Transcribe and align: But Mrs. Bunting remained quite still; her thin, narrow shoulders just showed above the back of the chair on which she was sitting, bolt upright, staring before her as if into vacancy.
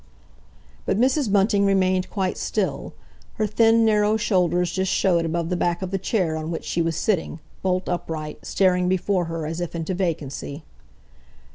But 0.87 0.97
Mrs. 0.99 1.31
Bunting 1.31 1.63
remained 1.63 2.09
quite 2.09 2.35
still; 2.35 2.95
her 3.35 3.45
thin, 3.45 3.85
narrow 3.85 4.17
shoulders 4.17 4.71
just 4.71 4.91
showed 4.91 5.25
above 5.25 5.49
the 5.49 5.55
back 5.55 5.83
of 5.83 5.91
the 5.91 5.99
chair 5.99 6.35
on 6.35 6.49
which 6.49 6.65
she 6.65 6.81
was 6.81 6.95
sitting, 6.95 7.39
bolt 7.61 7.87
upright, 7.87 8.43
staring 8.43 8.89
before 8.89 9.25
her 9.25 9.45
as 9.45 9.61
if 9.61 9.75
into 9.75 9.93
vacancy. 9.93 10.63